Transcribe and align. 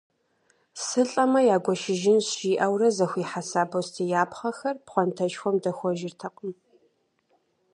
«Сылӏэмэ, 0.83 1.41
ягуэшыжынщ» 1.55 2.27
жиӏэурэ, 2.39 2.89
зэхуихьэса 2.95 3.61
бостеяпхъэхэр 3.71 4.75
пхъуантэшхуэм 4.85 5.55
дэхуэжыртэкъым. 5.63 6.53